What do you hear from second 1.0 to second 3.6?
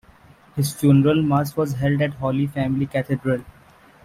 mass was held at Holy Family Cathedral.